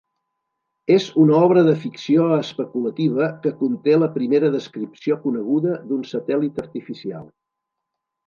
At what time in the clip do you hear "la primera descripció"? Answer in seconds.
4.03-5.19